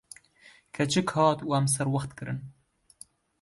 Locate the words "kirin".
2.17-2.39